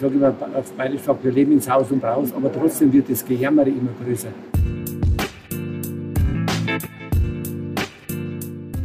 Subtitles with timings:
[0.00, 3.24] sage immer auf Bayerisch gesagt, wir leben ins Haus und raus, aber trotzdem wird das
[3.24, 4.28] Gejämmere immer größer.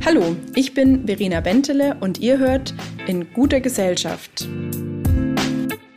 [0.06, 2.76] Hallo, ich bin Verena Bentele und ihr hört
[3.08, 4.48] in guter Gesellschaft.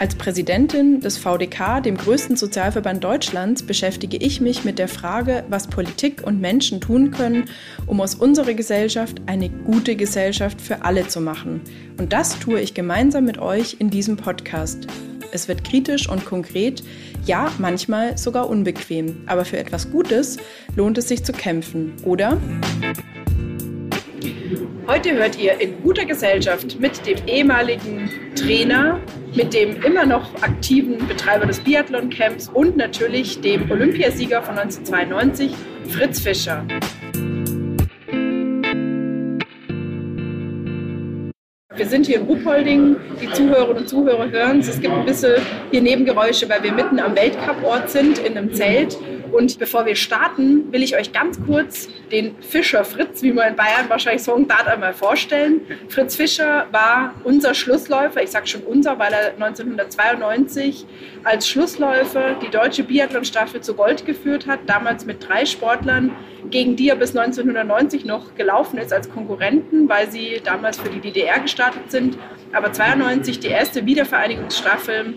[0.01, 5.67] Als Präsidentin des VDK, dem größten Sozialverband Deutschlands, beschäftige ich mich mit der Frage, was
[5.67, 7.47] Politik und Menschen tun können,
[7.87, 11.63] um aus unserer Gesellschaft eine gute Gesellschaft für alle zu machen.
[11.99, 14.87] Und das tue ich gemeinsam mit euch in diesem Podcast.
[15.31, 16.83] Es wird kritisch und konkret,
[17.27, 20.39] ja, manchmal sogar unbequem, aber für etwas Gutes
[20.75, 22.39] lohnt es sich zu kämpfen, oder?
[24.87, 29.01] Heute hört ihr in guter Gesellschaft mit dem ehemaligen Trainer,
[29.35, 35.53] mit dem immer noch aktiven Betreiber des Biathlon-Camps und natürlich dem Olympiasieger von 1992,
[35.91, 36.65] Fritz Fischer.
[41.79, 42.97] Wir sind hier in Ruhpolding.
[43.23, 44.69] Die Zuhörerinnen und Zuhörer hören es.
[44.69, 45.35] Es gibt ein bisschen
[45.71, 48.99] hier Nebengeräusche, weil wir mitten am Weltcup-Ort sind, in einem Zelt.
[49.33, 53.57] Und bevor wir starten, will ich euch ganz kurz den Fischer Fritz, wie man in
[53.57, 55.61] Bayern wahrscheinlich sagen darf, einmal vorstellen.
[55.89, 60.87] Fritz Fischer war unser Schlussläufer, ich sage schon unser, weil er 1992
[61.25, 66.13] als Schlussläufer die deutsche Biathlon-Staffel zu Gold geführt hat, damals mit drei Sportlern,
[66.51, 71.01] gegen die er bis 1990 noch gelaufen ist als Konkurrenten, weil sie damals für die
[71.01, 72.17] DDR gestartet sind.
[72.53, 75.15] Aber 92, die erste Wiedervereinigungsstaffel,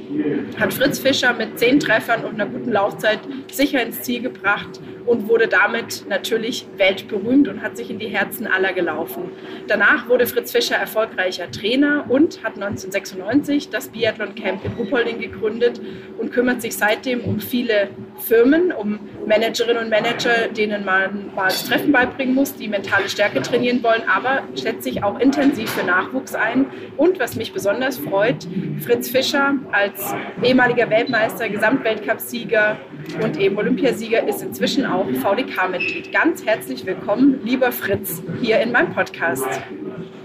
[0.60, 5.28] hat Fritz Fischer mit zehn Treffern und einer guten Laufzeit sicher ins Ziel gebracht und
[5.28, 9.32] wurde damit natürlich weltberühmt und hat sich in die Herzen aller gelaufen.
[9.68, 15.82] Danach wurde Fritz Fischer erfolgreicher Trainer und hat 1996 das Biathlon Camp in Ruppolding gegründet
[16.18, 21.66] und kümmert sich seitdem um viele Firmen, um Managerinnen und Manager, denen man mal das
[21.66, 26.36] Treffen beibringen muss, die mentale Stärke trainieren wollen, aber setzt sich auch intensiv für Nachwuchs
[26.36, 26.66] ein.
[26.98, 28.48] Und was mich besonders freut,
[28.80, 32.78] Fritz Fischer als ehemaliger Weltmeister, Gesamtweltcupsieger
[33.24, 36.12] und eben Olympiasieger ist inzwischen auch VDK-Mitglied.
[36.12, 39.46] Ganz herzlich willkommen, lieber Fritz, hier in meinem Podcast.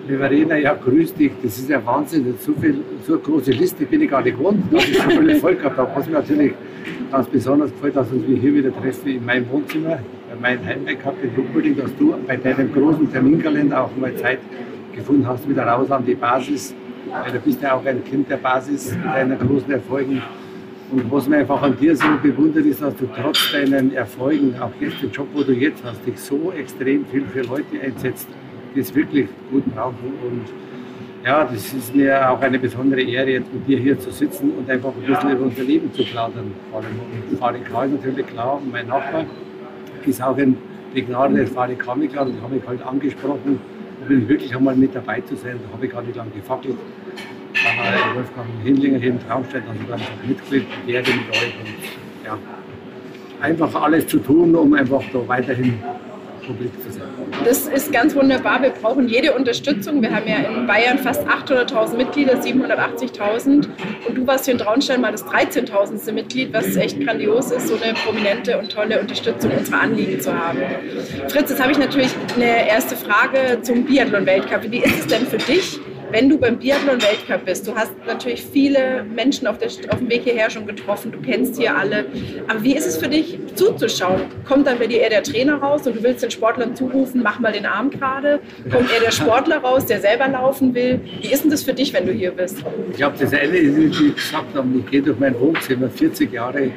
[0.09, 1.33] Verena, ja, grüß dich.
[1.43, 2.35] Das ist ja Wahnsinn.
[2.41, 5.37] So, viel, so eine große Liste bin ich gar nicht gewohnt, dass ich so viele
[5.37, 5.91] Volk gehabt habe.
[5.95, 6.55] Was mir natürlich
[7.13, 9.99] ganz besonders gefällt, dass uns wir hier wieder treffen in meinem Wohnzimmer,
[10.31, 14.39] bei meinem Heimweg gehabt in Rupperding, dass du bei deinem großen Terminkalender auch mal Zeit
[14.95, 16.75] gefunden hast, wieder raus an die Basis.
[17.07, 20.21] Du bist ja auch ein Kind der Basis deiner großen Erfolgen.
[20.91, 24.71] Und was mir einfach an dir so bewundert ist, dass du trotz deinen Erfolgen, auch
[24.81, 28.29] jetzt den Job, wo du jetzt hast, dich so extrem viel für Leute einsetzt,
[28.75, 30.13] die es wirklich gut brauchen.
[30.25, 30.47] Und
[31.25, 34.69] ja, das ist mir auch eine besondere Ehre, jetzt mit dir hier zu sitzen und
[34.71, 36.53] einfach ein bisschen über unser Leben zu plaudern.
[36.71, 37.01] Vor allem
[37.31, 39.25] und VDK ist natürlich klar, mein Nachbar
[40.05, 40.57] ist auch ein
[40.95, 43.61] begnadeter VDK-Mitglied und habe mich halt angesprochen,
[44.11, 45.59] ich wirklich einmal mit dabei zu sein.
[45.63, 46.77] Da habe ich gar nicht lange gefackelt
[47.77, 52.39] war Wolfgang Hindlinger hier in Traumstedt, also dann Mitglied, der mit euch und ja,
[53.41, 55.79] einfach alles zu tun, um einfach da weiterhin
[56.47, 57.09] publik zu sein.
[57.45, 58.63] Das ist ganz wunderbar.
[58.63, 60.01] Wir brauchen jede Unterstützung.
[60.01, 63.67] Wir haben ja in Bayern fast 800.000 Mitglieder, 780.000.
[64.09, 66.13] Und du warst hier in Traunstein mal das 13.000.
[66.13, 70.61] Mitglied, was echt grandios ist, so eine prominente und tolle Unterstützung unserer Anliegen zu haben.
[71.29, 74.71] Fritz, jetzt habe ich natürlich eine erste Frage zum Biathlon-Weltcup.
[74.71, 75.81] Wie ist es denn für dich?
[76.11, 80.23] Wenn du beim Biathlon-Weltcup bist, du hast natürlich viele Menschen auf, der, auf, dem Weg
[80.23, 82.07] hierher schon getroffen, du kennst hier alle.
[82.49, 84.23] Aber wie ist es für dich zuzuschauen?
[84.45, 87.39] Kommt dann bei dir eher der Trainer raus und du willst den Sportlern zurufen, mach
[87.39, 88.41] mal den Arm gerade?
[88.71, 91.01] Kommt eher der Sportler raus, der selber laufen will?
[91.21, 92.59] Wie ist denn das für dich, wenn du hier bist?
[92.91, 96.33] Ich glaube, das eine ist, wie ich gesagt habe, ich gehe durch mein Wohnzimmer 40
[96.33, 96.71] Jahre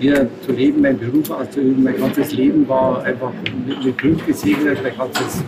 [0.00, 1.84] hier zu leben, meinen Beruf auszuüben.
[1.84, 3.32] Mein ganzes Leben war einfach
[3.84, 5.42] mit Glück gesegnet, mein ganzes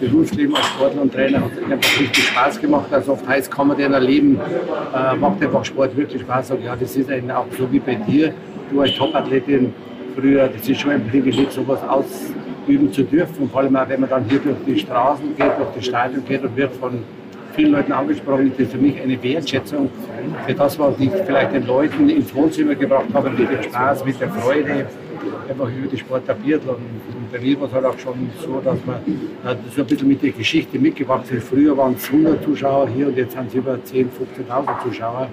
[0.00, 2.86] Berufsleben als Sportler und Trainer hat einfach richtig Spaß gemacht.
[2.90, 4.40] Also oft heißt, kann man den erleben,
[4.94, 6.52] äh, macht einfach Sport wirklich Spaß.
[6.52, 8.32] Und ja, das ist eben auch so wie bei dir.
[8.70, 9.74] Du als Topathletin
[10.16, 13.42] früher, das ist schon ein Privileg, sowas ausüben zu dürfen.
[13.42, 16.24] Und vor allem auch, wenn man dann hier durch die Straßen geht, durch die Stadion
[16.24, 17.02] geht und wird von
[17.54, 19.90] vielen Leuten angesprochen, ist das für mich eine Wertschätzung
[20.46, 24.20] für das, was ich vielleicht den Leuten ins Wohnzimmer gebracht habe, mit dem Spaß, mit
[24.20, 24.86] der Freude,
[25.50, 26.76] einfach über die Sport der Biathlon.
[26.76, 29.00] Und bei mir war es halt auch schon so, dass man
[29.74, 31.48] so ein bisschen mit der Geschichte mitgewachsen ist.
[31.48, 34.06] Früher waren es 100 Zuschauer hier und jetzt sind es über 10.000,
[34.48, 35.28] 15.000 Zuschauer.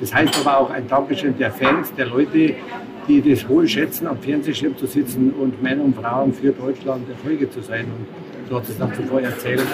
[0.00, 2.54] Das heißt aber auch ein Dankeschön der Fans, der Leute,
[3.06, 7.50] die das wohl schätzen, am Fernsehschirm zu sitzen und Männer und Frauen für Deutschland Erfolge
[7.50, 7.84] zu sein.
[7.84, 8.06] Und
[8.50, 9.66] du hast es dann zuvor erzählt,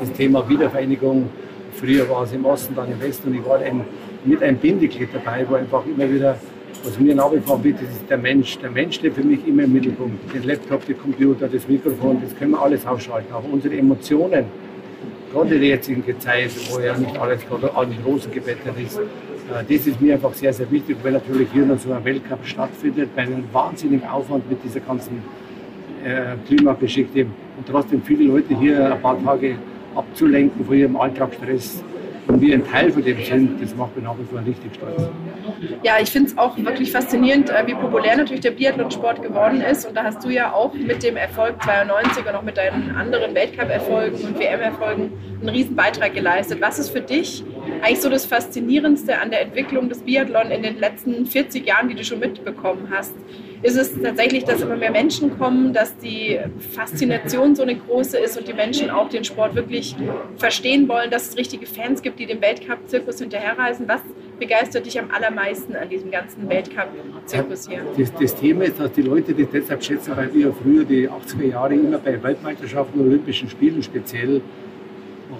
[0.00, 1.28] das Thema Wiedervereinigung.
[1.74, 3.84] Früher war es im Osten, dann im Westen und ich war ein,
[4.24, 6.38] mit einem Bindeglied dabei, wo einfach immer wieder
[6.84, 8.58] was mir nach wie vor wichtig ist, der Mensch.
[8.58, 10.34] Der Mensch steht für mich immer im Mittelpunkt.
[10.34, 13.32] Den Laptop, den Computer, das Mikrofon, das können wir alles ausschalten.
[13.32, 14.44] Auch unsere Emotionen.
[15.32, 19.00] Gerade in der jetzigen Zeit, wo ja nicht alles gerade an die Rosen gebettet ist,
[19.50, 22.44] Äh, das ist mir einfach sehr, sehr wichtig, weil natürlich hier noch so ein Weltcup
[22.44, 25.22] stattfindet, bei einem wahnsinnigen Aufwand mit dieser ganzen
[26.04, 29.56] äh, Klimageschichte und trotzdem viele Leute hier ein paar Tage
[29.94, 31.82] abzulenken von ihrem Alltagsstress
[32.26, 35.02] und wir ein Teil von dem sind, das macht mich nach wie vor richtig stolz.
[35.82, 39.86] Ja, ich finde es auch wirklich faszinierend, äh, wie populär natürlich der Biathlonsport geworden ist.
[39.86, 43.34] Und da hast du ja auch mit dem Erfolg 92 und auch mit deinen anderen
[43.34, 46.60] Weltcup-Erfolgen und WM-Erfolgen einen riesen Beitrag geleistet.
[46.60, 47.44] Was ist für dich
[47.82, 51.94] eigentlich so das Faszinierendste an der Entwicklung des Biathlon in den letzten 40 Jahren, die
[51.94, 53.14] du schon mitbekommen hast?
[53.64, 56.38] Ist es tatsächlich, dass immer mehr Menschen kommen, dass die
[56.74, 59.96] Faszination so eine große ist und die Menschen auch den Sport wirklich
[60.36, 63.88] verstehen wollen, dass es richtige Fans gibt, die dem Weltcup-Zirkus hinterherreisen?
[63.88, 64.02] Was
[64.38, 67.80] begeistert dich am allermeisten an diesem ganzen Weltcup-Zirkus hier?
[67.96, 71.48] Das, das, Thema ist, dass die Leute das deshalb schätzen, weil wir früher die 80er
[71.48, 74.42] Jahre immer bei Weltmeisterschaften und Olympischen Spielen speziell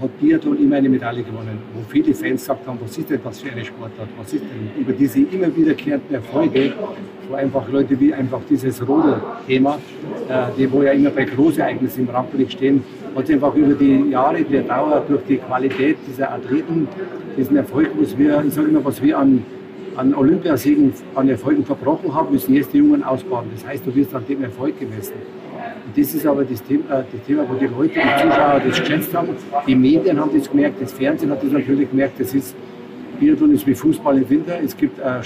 [0.01, 3.41] hat Biathlon immer eine Medaille gewonnen, wo viele Fans gesagt haben, was ist denn das
[3.41, 6.73] für eine Sportart, was ist denn über diese immer wiederkehrenden Erfolge,
[7.29, 9.79] wo einfach Leute wie einfach dieses Rodel-Thema,
[10.29, 12.83] äh, die wo ja immer bei Großereignissen im Rampenlicht stehen,
[13.15, 16.89] hat einfach über die Jahre der Dauer durch die Qualität dieser Athleten,
[17.37, 19.45] diesen Erfolg, was wir, ich sage immer, was wir an
[19.97, 23.47] an Olympiasiegen, an Erfolgen verbrochen haben, müssen jetzt die Jungen ausbauen.
[23.55, 25.15] Das heißt, du wirst an dem Erfolg gemessen.
[25.87, 28.81] Und das ist aber das Thema, äh, das Thema, wo die Leute, die Zuschauer das
[28.81, 29.29] geschätzt haben.
[29.67, 32.19] Die Medien haben das gemerkt, das Fernsehen hat das natürlich gemerkt.
[32.19, 32.55] Das ist,
[33.21, 34.59] Biathlon ist wie Fußball im Winter.
[34.63, 35.23] Es gibt äh, ein,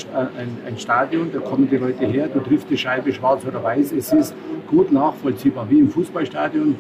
[0.67, 3.93] ein, Stadion, da kommen die Leute her, du triffst die Scheibe schwarz oder weiß.
[3.93, 4.35] Es ist
[4.69, 6.77] gut nachvollziehbar, wie im Fußballstadion.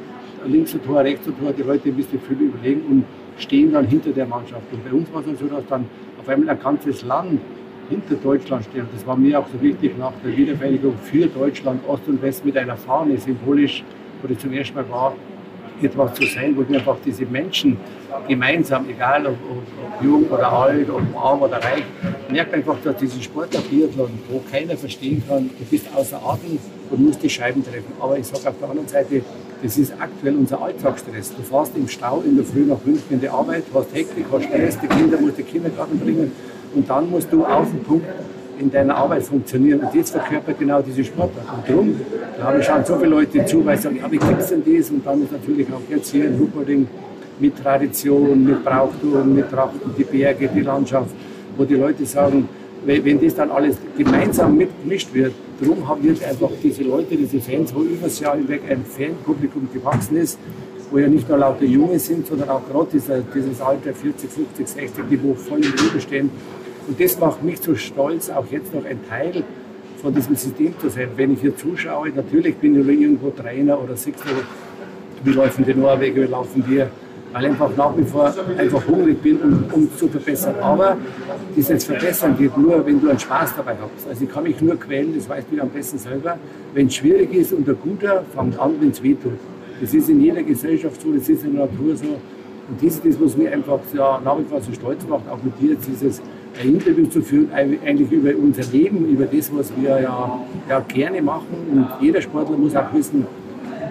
[0.46, 3.04] Links ein Tor, rechts ein Tor, die Leute müssen viel überlegen und
[3.38, 4.62] stehen dann hinter der Mannschaft.
[4.72, 5.86] Und bei uns war es so, dass dann
[6.20, 7.40] auf einmal ein ganzes Land
[7.88, 8.86] hinter Deutschland stehen.
[8.92, 12.56] Das war mir auch so wichtig nach der Wiedervereinigung für Deutschland, Ost und West mit
[12.56, 13.82] einer Fahne, symbolisch,
[14.22, 15.14] wo ich zum ersten Mal war,
[15.80, 17.76] etwas zu sein, wo wir einfach diese Menschen
[18.26, 21.84] gemeinsam, egal ob, ob, ob jung oder alt, ob arm oder reich,
[22.30, 26.58] merkt einfach, dass dieses Sportler Biathlon, wo keiner verstehen kann, du bist außer Atem
[26.90, 27.92] und musst die Scheiben treffen.
[28.00, 29.22] Aber ich sage auf der anderen Seite,
[29.62, 31.34] das ist aktuell unser Alltagsstress.
[31.36, 34.44] Du fährst im Stau in der Früh nach München in die Arbeit, hast Hektik, hast
[34.44, 36.32] Stress, die Kinder musst du Kindergarten bringen
[36.74, 38.06] und dann musst du auf den Punkt
[38.58, 39.80] in deiner Arbeit funktionieren.
[39.80, 41.46] Und jetzt verkörpert genau diese Sportart.
[41.56, 42.00] Und darum,
[42.36, 44.48] da habe ich schon so viele Leute zu, weil sie sagen, ja, wie gibt es
[44.48, 44.90] denn das?
[44.90, 46.86] Und dann ist natürlich auch jetzt hier in Rupperding
[47.38, 51.10] mit Tradition, mit Brauchtum, mit Trachten, die Berge, die Landschaft,
[51.56, 52.48] wo die Leute sagen,
[52.84, 57.74] wenn das dann alles gemeinsam mitgemischt wird, darum haben wir einfach diese Leute, diese Fans,
[57.74, 60.38] wo übers Jahr hinweg ein Fanpublikum gewachsen ist,
[60.90, 64.68] wo ja nicht nur lauter Junge sind, sondern auch gerade dieser, dieses Alter 40, 50,
[64.68, 66.30] 60, die wo voll im Leben stehen,
[66.88, 69.44] und das macht mich so stolz, auch jetzt noch ein Teil
[70.00, 71.08] von diesem System zu sein.
[71.16, 74.30] Wenn ich hier zuschaue, natürlich bin ich irgendwo Trainer oder Sechster,
[75.22, 76.88] wie laufen die Norweger, wie laufen wir,
[77.32, 80.54] weil ich einfach nach wie vor einfach hungrig bin, um, um zu verbessern.
[80.62, 80.96] Aber
[81.54, 84.08] dieses Verbessern geht nur, wenn du einen Spaß dabei hast.
[84.08, 86.38] Also ich kann mich nur quälen, das weißt du am besten selber.
[86.72, 89.38] Wenn es schwierig ist und der Guter fängt an, wenn es weh tut.
[89.80, 92.06] Das ist in jeder Gesellschaft so, das ist in der Natur so.
[92.06, 95.42] Und das ist das, was mich einfach ja, nach wie vor so stolz macht, auch
[95.42, 96.20] mit dir, dieses
[96.60, 101.22] ein Interview zu führen, eigentlich über unser Leben, über das, was wir ja, ja gerne
[101.22, 101.56] machen.
[101.72, 103.26] Und jeder Sportler muss auch wissen,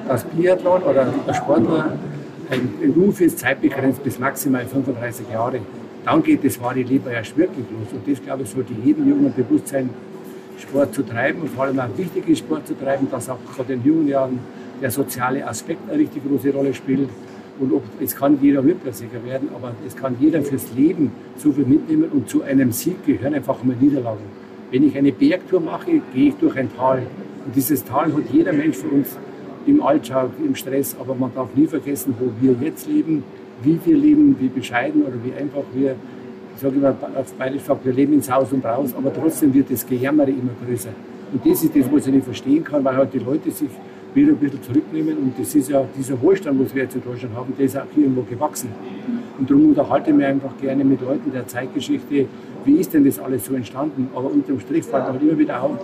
[0.08, 1.98] dass Biathlon oder der Sportler
[2.50, 5.60] ein Beruf ist, zeitbegrenzt bis maximal 35 Jahre.
[6.06, 7.88] Dann geht das wahre Leben erst wirklich los.
[7.94, 9.90] Und das, glaube ich, sollte jedem Jungen bewusst sein,
[10.58, 13.66] Sport zu treiben und vor allem auch wichtig ist, Sport zu treiben, dass auch vor
[13.66, 14.40] den jungen Jahren
[14.82, 17.10] der soziale Aspekt eine richtig große Rolle spielt.
[17.60, 21.66] Und ob, es kann jeder Olympiasieger werden, aber es kann jeder fürs Leben so viel
[21.66, 24.24] mitnehmen und zu einem Sieg gehören einfach mal Niederlagen.
[24.70, 27.00] Wenn ich eine Bergtour mache, gehe ich durch ein Tal.
[27.46, 29.18] Und dieses Tal hat jeder Mensch für uns
[29.66, 33.24] im Alltag, im Stress, aber man darf nie vergessen, wo wir jetzt leben,
[33.64, 35.96] wie wir leben, wie bescheiden oder wie einfach wir,
[36.56, 39.86] ich sage immer auf Bayerisch, wir leben ins Haus und raus, aber trotzdem wird das
[39.86, 40.90] Gejammere immer größer.
[41.34, 43.70] Und das ist das, was ich nicht verstehen kann, weil halt die Leute sich
[44.18, 45.18] wieder ein bisschen zurücknehmen.
[45.18, 47.84] Und das ist ja dieser Wohlstand, was wir jetzt in Deutschland haben, der ist auch
[47.94, 48.70] hier irgendwo gewachsen.
[49.38, 52.26] Und darum unterhalte ich mich einfach gerne mit Leuten der Zeitgeschichte,
[52.66, 54.10] wie ist denn das alles so entstanden.
[54.14, 55.78] Aber unterm Strich fällt auch immer wieder auf,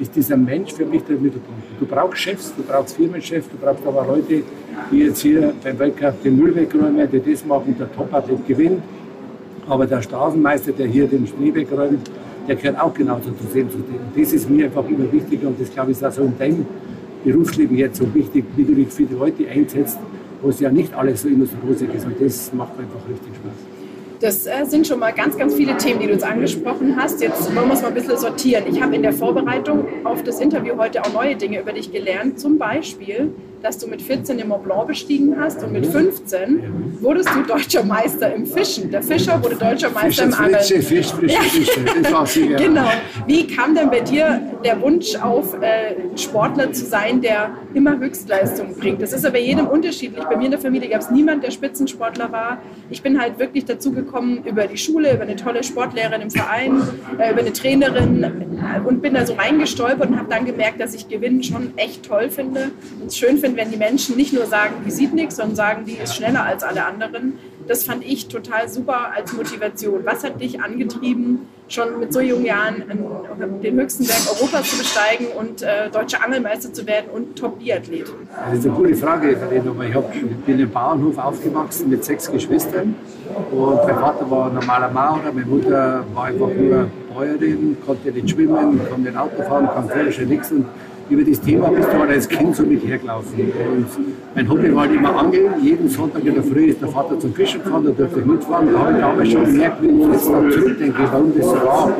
[0.00, 1.62] ist dieser Mensch für mich der Mittelpunkt.
[1.78, 4.42] Du brauchst Chefs, du brauchst Firmenchefs, du brauchst aber Leute,
[4.90, 8.82] die jetzt hier beim Weltcup den Müll wegräumen, die das machen, der Top-Athlet gewinnt.
[9.68, 12.10] Aber der Straßenmeister, der hier den Schnee wegräumt,
[12.48, 13.68] der gehört auch genauso zu sehen.
[14.16, 16.66] Das ist mir einfach immer wichtiger und das glaube ich ist auch so in deinem
[17.24, 19.98] Berufsleben jetzt so wichtig, wie du dich für die Leute einsetzt,
[20.42, 22.04] wo es ja nicht alles so immer so rosig ist.
[22.04, 23.74] Und das macht einfach richtig Spaß.
[24.20, 27.20] Das äh, sind schon mal ganz, ganz viele Themen, die du jetzt angesprochen hast.
[27.20, 28.64] Jetzt wollen wir es mal ein bisschen sortieren.
[28.70, 32.38] Ich habe in der Vorbereitung auf das Interview heute auch neue Dinge über dich gelernt.
[32.38, 33.32] Zum Beispiel,
[33.64, 37.82] dass du mit 14 den Mont Blanc bestiegen hast und mit 15 wurdest du deutscher
[37.82, 38.90] Meister im Fischen.
[38.90, 40.62] Der Fischer wurde deutscher Meister im Angeln.
[40.62, 41.12] Fisch.
[42.02, 42.58] Das war sie, ja.
[42.58, 42.90] Genau.
[43.26, 48.74] Wie kam denn bei dir der Wunsch auf, äh, Sportler zu sein, der immer Höchstleistung
[48.76, 49.00] bringt?
[49.00, 50.24] Das ist ja bei jedem unterschiedlich.
[50.24, 52.58] Bei mir in der Familie gab es niemanden, der Spitzensportler war.
[52.90, 56.82] Ich bin halt wirklich dazu gekommen über die Schule, über eine tolle Sportlehrerin im Verein,
[57.18, 58.54] äh, über eine Trainerin
[58.84, 62.28] und bin da so reingestolpert und habe dann gemerkt, dass ich Gewinnen schon echt toll
[62.28, 65.56] finde und es schön finde, wenn die Menschen nicht nur sagen, die sieht nichts, sondern
[65.56, 67.38] sagen, die ist schneller als alle anderen.
[67.66, 70.00] Das fand ich total super als Motivation.
[70.04, 72.84] Was hat dich angetrieben, schon mit so jungen Jahren
[73.62, 78.04] den höchsten Berg Europas zu besteigen und äh, deutscher Angelmeister zu werden und Top-Biathlet?
[78.50, 79.30] Das ist eine gute Frage.
[79.32, 80.12] Ich hab,
[80.44, 82.94] bin im Bauernhof aufgewachsen mit sechs Geschwistern.
[83.50, 88.30] Und mein Vater war ein normaler Maurer, meine Mutter war einfach nur Bäuerin, konnte nicht
[88.30, 90.52] schwimmen, konnte nicht Auto fahren, kann Führerschein nichts.
[90.52, 90.66] Und
[91.10, 93.38] über das Thema bist du halt als Kind so mit hergelaufen.
[93.38, 93.86] Und
[94.34, 95.52] mein Hobby war halt immer Angeln.
[95.62, 98.72] Jeden Sonntag in der Früh ist der Vater zum Fischen gefahren, da durfte ich mitfahren.
[98.72, 101.92] Da habe ich damals schon gemerkt, wenn ich jetzt mal zurückdenke, warum das so war,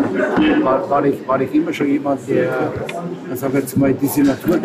[0.63, 2.73] war, war, ich, war ich immer schon jemand, der,
[3.35, 4.59] sag jetzt mal, diese Natur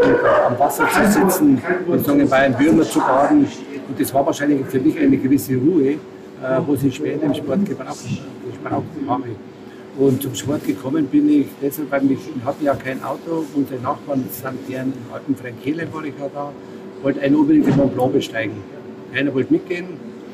[0.48, 3.46] am Wasser zu sitzen und sagen, bei einem Würmer zu baden.
[3.88, 5.98] Und das war wahrscheinlich für mich eine gewisse Ruhe, äh,
[6.66, 7.98] wo ich später im Sport gebraucht,
[8.64, 9.24] gebraucht habe.
[10.00, 13.44] Und zum Sport gekommen bin ich deshalb, weil ich hatte ja kein Auto.
[13.54, 16.54] Unsere Nachbarn sind deren im alten Frenkele war ich ja da,
[17.04, 18.56] wollte einen unbedingt den Mont Blanc besteigen.
[19.14, 19.88] Einer wollte mitgehen,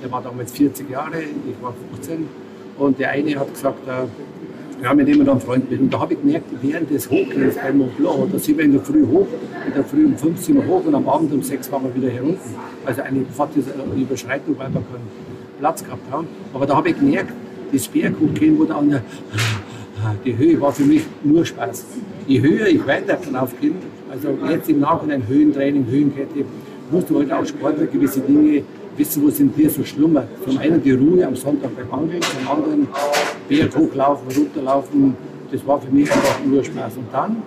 [0.03, 2.27] der war damals 40 Jahre, ich war 15.
[2.77, 5.79] Und der eine hat gesagt, äh, ja, mit dem ich dann Freund bin.
[5.79, 8.73] Und da habe ich gemerkt, während des Hochgehens beim Mont Blanc, da sind wir in
[8.73, 9.27] der Früh hoch,
[9.65, 11.95] in der Früh um 5 sind wir hoch und am Abend um 6 waren wir
[11.95, 12.55] wieder hier unten.
[12.85, 15.07] Also eine fast eine Überschreitung, weil wir keinen
[15.59, 16.27] Platz gehabt haben.
[16.53, 17.33] Aber da habe ich gemerkt,
[17.75, 19.01] das Berg hochgehen, wo der andere,
[20.25, 21.85] die Höhe war für mich nur Spaß.
[22.27, 23.75] Je höher ich weiter aufgehen,
[24.11, 26.45] also jetzt im Nachhinein Höhentraining, Höhenkette,
[26.91, 28.63] musst du halt auch Sportler gewisse Dinge
[28.97, 30.27] wissen, wo sind dir so schlummert.
[30.43, 32.87] Zum einen die Ruhe am Sonntag beim Angeln, zum anderen
[33.49, 35.15] Berg hochlaufen, runterlaufen.
[35.51, 36.97] Das war für mich einfach nur Spaß.
[36.97, 37.37] Und dann,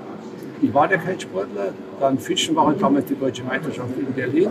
[0.60, 4.50] ich war ja kein Sportler, dann Fischen war halt damals die deutsche Meisterschaft in Berlin.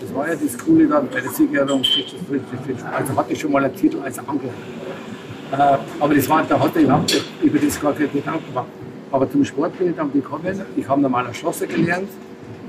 [0.00, 1.80] Das war ja das Coole dann bei der Siegerehrung.
[1.80, 4.50] Also hatte ich schon mal einen Titel als Angler.
[5.52, 8.66] Äh, aber das war, da hatte ich überhaupt über das gar keine Gedanken gemacht.
[9.12, 10.60] Aber zum Sport bin ich dann gekommen.
[10.76, 12.08] Ich habe normaler Schlosser gelernt,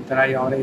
[0.07, 0.57] drei Jahre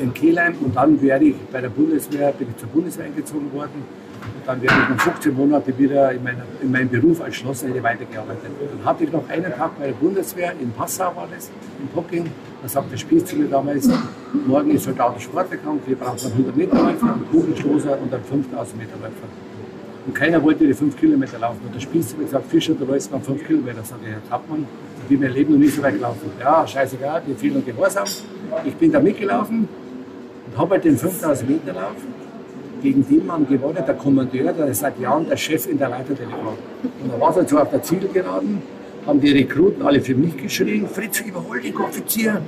[0.00, 3.84] in Kehlheim und dann werde ich bei der Bundeswehr, bin ich zur Bundeswehr eingezogen worden.
[4.22, 7.68] Und dann werde ich nach 15 Monaten wieder in, meiner, in meinem Beruf als Schlosser
[7.82, 8.50] weitergearbeitet.
[8.58, 12.30] Dann hatte ich noch einen Tag bei der Bundeswehr, in Passau war das, in Pocking.
[12.60, 13.88] Da sagt der Spieß zu mir damals,
[14.46, 18.24] morgen ist Soldat- und Sportwettkampf, wir brauchen einen 100 Meter Läufer, einen Kugelstoßer und einen
[18.24, 19.49] 5000 Meter Läufer.
[20.06, 21.60] Und keiner wollte die 5 Kilometer laufen.
[21.66, 23.80] Und der Spieß hat gesagt, Fischer, du läufst noch 5 Kilometer.
[23.84, 24.66] Sag ich, Herr Trappmann,
[25.02, 26.30] ich bin mein Leben noch nicht so weit gelaufen.
[26.40, 28.06] Ja, scheißegal, die vielen Gehorsam.
[28.64, 29.68] Ich bin da mitgelaufen
[30.46, 31.96] und habe halt den 5000 Meter Lauf
[32.82, 36.54] gegen den Mann gewonnen, der Kommandeur, der seit Jahren der Chef in der Leitertele war.
[37.02, 38.62] Und da war es halt so auf der Zielgeraden,
[39.06, 42.40] haben die Rekruten alle für mich geschrien, Fritz, überhol den Offizier.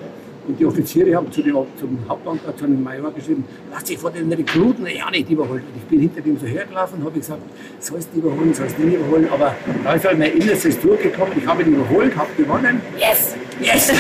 [0.47, 4.13] Und die Offiziere haben zu dem, zum Hauptmann, zu dem Major geschrieben, lass dich von
[4.13, 5.63] den Rekruten ja nicht überholen.
[5.63, 7.43] Und ich bin hinter dem so hergelaufen und habe gesagt,
[7.79, 9.29] sollst du überholen, sollst du nicht überholen.
[9.31, 12.81] Aber da ist halt mein Innerstes durchgekommen, ich habe ihn überholt, habe gewonnen.
[12.99, 13.93] Yes, yes.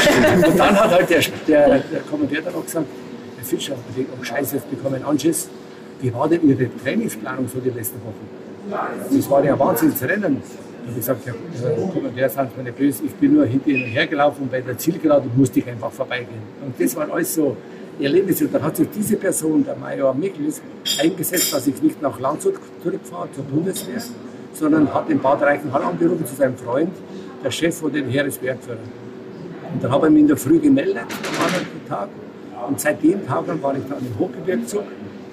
[0.48, 2.86] und dann hat halt der, der, der Kommandeur dann auch gesagt,
[3.36, 5.48] Herr Fischer, ich denke, oh scheiße, jetzt bekomme ich einen Anschiss.
[6.00, 8.42] Wie war denn Ihre Trainingsplanung so die letzten Wochen?
[9.16, 10.36] Das war ja Wahnsinnsrennen.
[10.36, 11.32] Da habe ich gesagt, ja,
[11.92, 15.28] Kommandeur, sind mir nicht böse, ich bin nur hinter ihnen hergelaufen und bei der Zielgerade
[15.34, 16.42] musste ich einfach vorbeigehen.
[16.64, 17.56] Und das waren alles so
[18.00, 18.46] Erlebnisse.
[18.46, 20.60] Und dann hat sich diese Person, der Major Michels,
[21.00, 24.02] eingesetzt, dass ich nicht nach Landshut zurückfahre zur Bundeswehr,
[24.54, 26.90] sondern hat in Bad Reichenhall angerufen zu seinem Freund,
[27.44, 28.78] der Chef von den Heeresbergführern.
[29.74, 31.06] Und dann habe ich mich in der Früh gemeldet,
[31.38, 32.08] am anderen Tag.
[32.68, 34.84] Und seit dem Tag war ich dann im Hochgebirgszug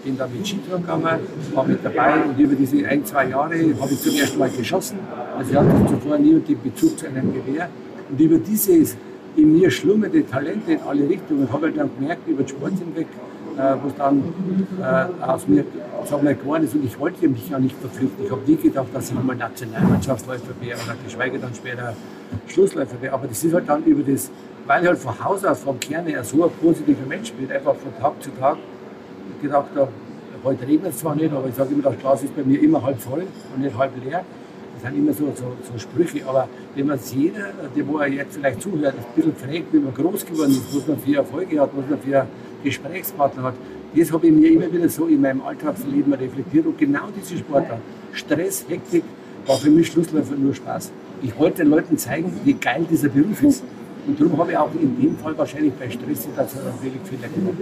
[0.04, 1.20] bin da mit Skitouren gegangen,
[1.54, 5.00] war mit dabei und über diese ein, zwei Jahre habe ich zum ersten Mal geschossen.
[5.38, 7.70] Also ich hatte zuvor nie den Bezug zu einem Gewehr.
[8.10, 8.96] Und über dieses
[9.36, 13.08] in mir schlummernde Talente in alle Richtungen habe ich dann gemerkt, über den Sport hinweg,
[13.58, 14.24] äh, was dann
[14.82, 15.64] äh, aus mir
[16.06, 16.74] sagen wir, geworden ist.
[16.74, 18.26] Und ich wollte mich ja nicht verpflichten.
[18.26, 21.94] Ich habe nie gedacht, dass ich einmal Nationalmannschaftsläufer wäre oder geschweige dann später
[22.48, 23.14] Schlussläufer wäre.
[23.14, 24.32] Aber das ist halt dann über das,
[24.66, 27.76] weil ich halt von Haus aus, vom Kern her so ein positiver Mensch bin, einfach
[27.76, 28.58] von Tag zu Tag
[29.42, 29.90] gedacht habe,
[30.44, 32.82] heute regnet es zwar nicht, aber ich sage immer, das Glas ist bei mir immer
[32.82, 33.24] halb voll
[33.56, 34.24] und nicht halb leer.
[34.74, 38.08] Das sind immer so, so, so Sprüche, aber wenn man es jeder, der wo er
[38.08, 41.60] jetzt vielleicht zuhört, ein bisschen fragt, wie man groß geworden ist, was man für Erfolge
[41.60, 42.26] hat, was man für
[42.64, 43.56] Gesprächspartner hat,
[43.96, 47.80] das habe ich mir immer wieder so in meinem Alltagsleben reflektiert und genau diese Sportart,
[48.14, 49.04] Stress, Hektik,
[49.46, 50.92] war für mich Schlussläufer nur Spaß.
[51.24, 53.64] Ich wollte den Leuten zeigen, wie geil dieser Beruf ist.
[54.08, 57.56] Und darum habe ich auch in dem Fall wahrscheinlich bei Stresssituationen wirklich Fehler gemacht.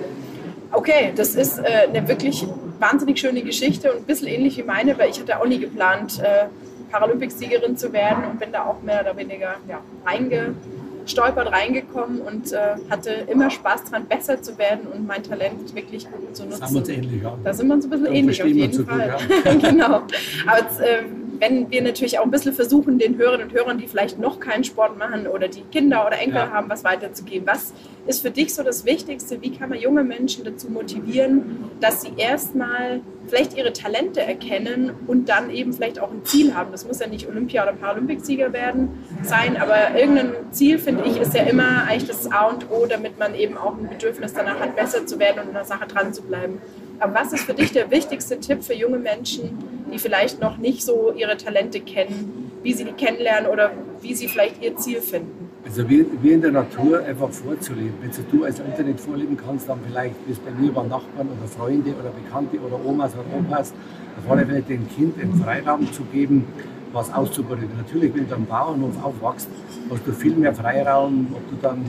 [0.72, 2.46] Okay, das ist äh, eine wirklich
[2.80, 6.20] wahnsinnig schöne Geschichte und ein bisschen ähnlich wie meine, weil ich hatte auch nie geplant,
[6.20, 6.46] äh,
[6.92, 12.76] Paralympicsiegerin zu werden und bin da auch mehr oder weniger ja, reingestolpert, reingekommen und äh,
[12.90, 16.62] hatte immer Spaß dran, besser zu werden und mein Talent wirklich gut zu nutzen.
[16.62, 17.38] Da sind wir uns ähnlich, ja.
[17.44, 19.18] Da sind wir uns ein bisschen ähnlich auf jeden Fall.
[19.28, 19.54] Gut, ja.
[19.70, 19.86] genau.
[19.86, 21.04] Aber jetzt, äh,
[21.40, 24.64] wenn wir natürlich auch ein bisschen versuchen, den Hörerinnen und Hörern, die vielleicht noch keinen
[24.64, 26.52] Sport machen oder die Kinder oder Enkel ja.
[26.52, 27.48] haben, was weiterzugeben.
[27.48, 27.74] Was
[28.06, 29.42] ist für dich so das Wichtigste?
[29.42, 35.28] Wie kann man junge Menschen dazu motivieren, dass sie erstmal vielleicht ihre Talente erkennen und
[35.30, 36.72] dann eben vielleicht auch ein Ziel haben?
[36.72, 38.90] Das muss ja nicht Olympia- oder Paralympicsieger werden
[39.24, 43.20] sein, aber irgendein Ziel, finde ich, ist ja immer eigentlich das A und O, damit
[43.20, 46.14] man eben auch ein Bedürfnis danach hat, besser zu werden und an der Sache dran
[46.14, 46.62] zu bleiben.
[47.00, 49.58] Aber was ist für dich der wichtigste Tipp für junge Menschen,
[49.94, 54.28] die vielleicht noch nicht so ihre Talente kennen, wie sie die kennenlernen oder wie sie
[54.28, 55.50] vielleicht ihr Ziel finden?
[55.64, 57.94] Also wie, wie in der Natur einfach vorzuleben.
[58.02, 61.92] Wenn du als nicht vorleben kannst, dann vielleicht, es bei mir war, Nachbarn oder Freunde
[61.92, 63.74] oder Bekannte oder Omas oder Opas,
[64.18, 66.48] auf alle Fälle dem Kind den Freiraum zu geben,
[66.94, 67.76] was auszuprobieren.
[67.78, 69.50] Natürlich, wenn du am Bauernhof aufwachst,
[69.90, 71.86] hast du viel mehr Freiraum, ob du dann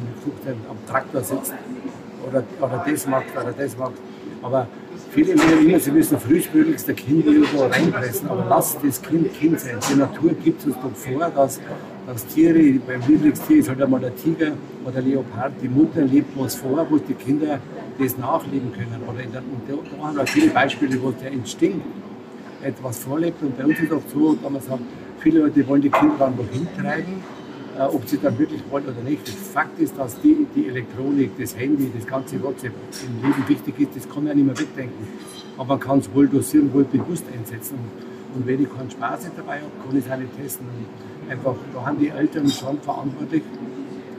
[0.68, 1.54] am Traktor sitzt
[2.26, 4.02] oder, oder das machst oder das machst.
[4.42, 4.66] Aber
[5.10, 9.58] Viele meinen immer, sie müssen frühstmöglichst der Kind irgendwo reinpressen, aber lass das Kind Kind
[9.58, 9.78] sein.
[9.90, 11.60] Die Natur gibt uns doch vor, dass,
[12.06, 14.52] dass Tiere, beim Lieblingstier ist halt einmal der Tiger
[14.84, 17.58] oder der Leopard, die Mutter lebt was vor, wo die Kinder
[17.98, 19.02] das nachleben können.
[19.08, 21.86] Oder in der, und da haben wir viele Beispiele, wo der Instinkt
[22.62, 23.42] etwas vorlebt.
[23.42, 24.82] Und bei uns ist oft so, dass man sagt,
[25.20, 27.37] viele Leute wollen die Kinder dann noch hintreiben
[27.78, 29.28] äh, ob sie dann wirklich wollen oder nicht.
[29.28, 32.72] Fakt ist, dass die, die Elektronik, das Handy, das ganze WhatsApp
[33.06, 35.06] im Leben wichtig ist, das kann man ja nicht mehr wegdenken.
[35.56, 37.78] Aber man kann es wohl dosieren, wohl bewusst einsetzen.
[38.34, 40.66] Und wenn ich keinen Spaß dabei habe, kann ich es auch nicht testen.
[41.28, 43.42] Einfach, da haben die Eltern schon verantwortlich,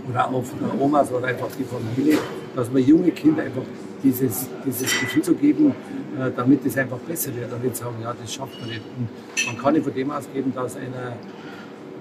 [0.09, 2.17] oder auch die Omas oder einfach die Familie,
[2.55, 3.61] dass man junge Kinder einfach
[4.03, 5.73] dieses, dieses Gefühl zu geben,
[6.17, 8.81] äh, damit es einfach besser wird und nicht sagen, ja, das schafft man nicht.
[8.97, 9.09] Und
[9.47, 11.17] man kann nicht von dem ausgeben, dass einer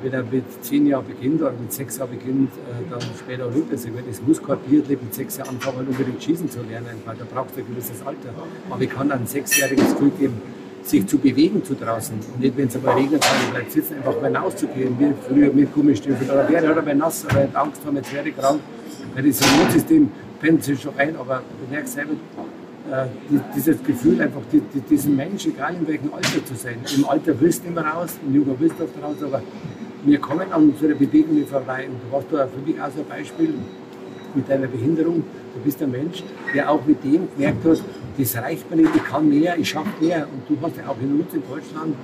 [0.02, 3.97] wenn er mit zehn Jahren beginnt oder mit sechs Jahren beginnt, äh, dann später Olympiasieger
[3.97, 4.07] wird.
[4.11, 7.56] Es muss kein Biathlet mit sechs Jahren anfangen, unbedingt schießen zu lernen, weil da braucht
[7.56, 8.30] er ein gewisses Alter.
[8.71, 10.43] Aber ich kann einem Sechsjährigen das Gefühl geben,
[10.82, 12.15] sich zu bewegen zu draußen.
[12.17, 15.75] Und nicht, wenn es aber regnet, dann bleibt sitzen, einfach mal rauszugehen, wie früher mit
[15.75, 16.30] Gummistiefeln.
[16.30, 18.61] Oder wäre oder bei nass, oder hat Angst haben, jetzt werde ich krank.
[19.15, 22.13] Bei diesem Immunsystem pennt sich schon rein, aber du merkst selber,
[22.91, 23.06] äh,
[23.54, 26.76] dieses Gefühl, einfach die, die, diesen Mensch, egal in welchem Alter zu sein.
[26.97, 29.43] Im Alter willst du immer raus, im Jugend willst du oft raus, aber
[30.04, 31.89] wir kommen an unserer Bewegung vorbei.
[31.89, 33.54] Und du warst da für mich auch so ein Beispiel
[34.34, 35.25] mit deiner Behinderung.
[35.54, 36.23] Du bist ein Mensch,
[36.54, 37.82] der auch mit dem gemerkt hat,
[38.19, 40.26] das reicht mir nicht, ich kann mehr, ich schaffe mehr.
[40.26, 41.95] Und du hast ja auch in uns in Deutschland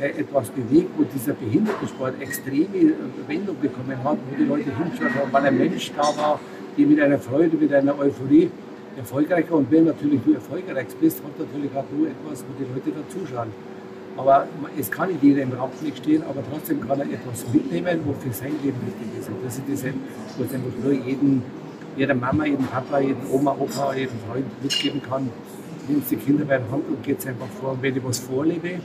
[0.00, 2.92] äh, etwas bewegt, wo dieser Behindertensport extreme
[3.26, 6.40] Wendung bekommen hat, wo die Leute hinschauen haben, weil ein Mensch da war,
[6.76, 8.50] der mit einer Freude, mit einer Euphorie
[8.96, 9.58] erfolgreich war.
[9.58, 13.08] Und wenn natürlich du erfolgreich bist, hat natürlich auch du etwas, wo die Leute da
[13.08, 13.50] zuschauen.
[14.16, 14.46] Aber
[14.78, 18.32] es kann nicht jeder im Rampenlicht stehen, aber trotzdem kann er etwas mitnehmen, wo für
[18.32, 19.28] sein Leben wichtig ist.
[19.28, 19.92] Und das ist das,
[20.38, 21.42] was einfach nur jeden,
[21.96, 25.28] jeder Mama, jedem Papa, jedem Oma, Opa, jedem Freund mitgeben kann.
[25.88, 27.72] Nimmst die Kinder bei der Hand und geht es einfach vor.
[27.72, 28.80] Und wenn ich was vorlebe, äh,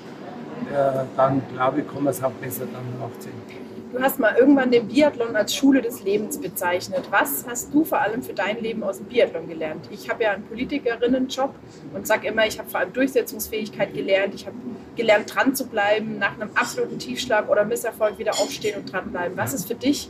[1.16, 3.79] dann glaube ich, kann man es auch besser dann nachziehen.
[3.92, 7.06] Du hast mal irgendwann den Biathlon als Schule des Lebens bezeichnet.
[7.10, 9.90] Was hast du vor allem für dein Leben aus dem Biathlon gelernt?
[9.90, 11.56] Ich habe ja einen Politikerinnenjob
[11.96, 14.36] und sage immer, ich habe vor allem Durchsetzungsfähigkeit gelernt.
[14.36, 14.56] Ich habe
[14.96, 19.36] gelernt, dran zu bleiben, nach einem absoluten Tiefschlag oder Misserfolg wieder aufstehen und dranbleiben.
[19.36, 20.08] Was ist für dich,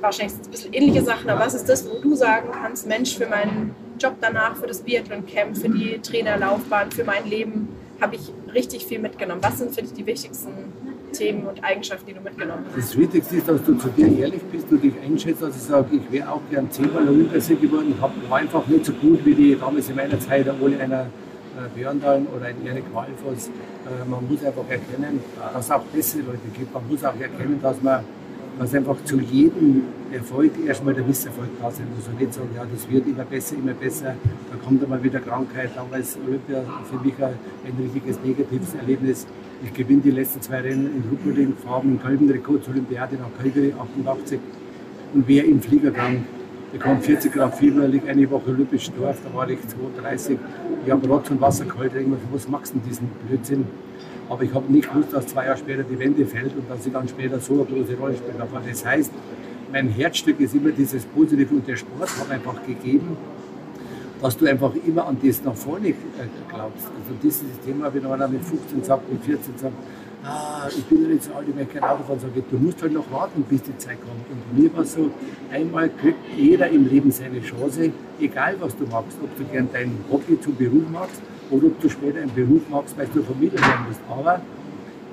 [0.00, 3.26] wahrscheinlich ein bisschen ähnliche Sachen, aber was ist das, wo du sagen kannst, Mensch, für
[3.26, 7.68] meinen Job danach, für das Biathlon-Camp, für die Trainerlaufbahn, für mein Leben,
[8.00, 9.42] habe ich richtig viel mitgenommen.
[9.42, 10.72] Was sind für dich die wichtigsten
[11.12, 12.76] Themen und Eigenschaften, die du mitgenommen hast?
[12.76, 15.96] Das Wichtigste ist, dass du zu dir ehrlich bist, du dich einschätzt, dass ich sage,
[15.96, 17.94] ich wäre auch gern zehnmal Olympiasieger geworden.
[17.94, 21.68] Ich war einfach nicht so gut wie die damals in meiner Zeit, ohne einer äh,
[21.74, 23.48] Björndalen oder ein Erik Walfoss.
[23.48, 25.20] Äh, man muss einfach erkennen,
[25.52, 26.72] dass es auch bessere Leute gibt.
[26.72, 28.04] Man muss auch erkennen, dass man
[28.60, 32.06] dass einfach zu jedem Erfolg erstmal der Misserfolg da sein muss.
[32.08, 34.14] Und nicht sagen, ja, das wird immer besser, immer besser.
[34.50, 35.70] Da kommt einmal wieder Krankheit.
[35.74, 39.26] Damals Olympia für mich ein, richtiges negatives Erlebnis.
[39.64, 43.72] Ich gewinne die letzten zwei Rennen in Ruppolding, fahre einen Kolbenrekord zur Olympiade nach Calgary
[43.72, 44.38] 88
[45.14, 46.18] und wäre im Flieger krank.
[46.74, 50.38] Ich kam 40 Grad Fieber, liege eine Woche olympisch Dorf, da war ich 32.
[50.84, 51.92] Ich habe Rotz und Wasser kalt,
[52.30, 53.64] was machst du denn diesen Blödsinn?
[54.28, 56.90] Aber ich habe nicht gewusst, dass zwei Jahre später die Wende fällt und dass sie
[56.90, 58.40] dann später so eine große Rolle spielt.
[58.40, 59.10] Aber das heißt,
[59.72, 63.16] mein Herzstück ist immer dieses Positive und der Sport hat einfach gegeben,
[64.20, 65.94] dass du einfach immer an das nach vorne äh,
[66.48, 66.86] glaubst.
[66.86, 69.74] Also dieses Thema, wenn einer mit 15 sagt, mit 14 sagt,
[70.24, 72.82] ah, ich bin ja nicht so alt, ich möchte kein Auto fahren, sage du musst
[72.82, 74.24] halt noch warten, bis die Zeit kommt.
[74.30, 75.10] Und mir war so,
[75.50, 79.92] einmal kriegt jeder im Leben seine Chance, egal was du machst, ob du gern dein
[80.10, 83.86] Hobby zum Beruf machst oder ob du später einen Beruf machst, weil du Familie werden
[83.88, 84.00] musst.
[84.08, 84.40] Aber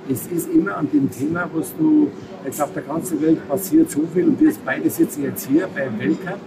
[0.09, 2.09] es ist immer an dem Thema, was du,
[2.45, 5.99] jetzt auf der ganzen Welt passiert so viel und wir beide sitzen jetzt hier beim
[5.99, 6.39] Weltcup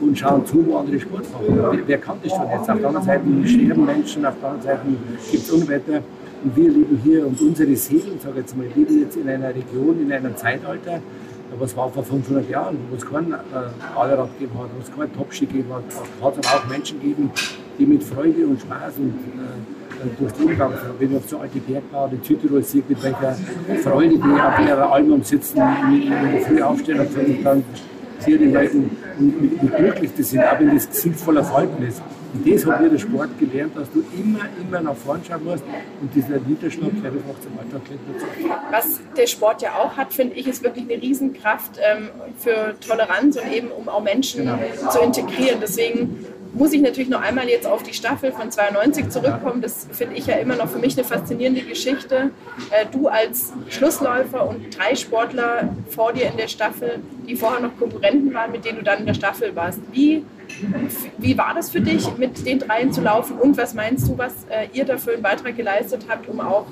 [0.00, 1.82] und schauen zu, wo andere Sport machen.
[1.86, 2.70] Wer kann das schon jetzt?
[2.70, 4.86] Auf der anderen Seite sterben Menschen, auf der anderen Seite
[5.30, 6.02] gibt es Unwetter.
[6.42, 9.50] Und wir leben hier und unsere Seelen, sage ich jetzt mal, leben jetzt in einer
[9.50, 11.00] Region, in einem Zeitalter,
[11.58, 13.36] was war vor 500 Jahren, wo es kein äh,
[13.98, 15.84] Allrad gegeben hat, wo es kein Topski gegeben hat.
[16.24, 17.30] hat es aber auch Menschen gegeben,
[17.80, 21.00] die mit Freude und Spaß und äh, Leben gegangen sind.
[21.00, 23.36] Wenn ich auf so alte Bergbau in Südtirol sehe, mit welcher
[23.82, 25.60] Freude die auf ihrer Alm umsitzen,
[25.92, 27.64] in der Früh aufstehen und dann
[28.24, 28.74] hier die Leute,
[29.18, 32.02] wie glücklich die sind, auch wenn das Gesicht voller Falten ist.
[32.32, 35.64] Und das hat mir der Sport gelernt, dass du immer, immer nach vorn schauen musst
[36.00, 38.26] und dieser Niederschlag gleich einfach zum Alltag dazu.
[38.70, 43.36] Was der Sport ja auch hat, finde ich, ist wirklich eine Riesenkraft ähm, für Toleranz
[43.36, 44.90] und eben um auch Menschen genau.
[44.90, 45.58] zu integrieren.
[45.60, 49.60] Deswegen muss ich natürlich noch einmal jetzt auf die Staffel von 92 zurückkommen.
[49.62, 52.30] Das finde ich ja immer noch für mich eine faszinierende Geschichte.
[52.70, 57.76] Äh, du als Schlussläufer und drei Sportler vor dir in der Staffel, die vorher noch
[57.78, 59.80] Konkurrenten waren, mit denen du dann in der Staffel warst.
[59.92, 60.24] Wie,
[61.18, 63.38] wie war das für dich, mit den dreien zu laufen?
[63.38, 66.66] Und was meinst du, was äh, ihr dafür einen Beitrag geleistet habt, um auch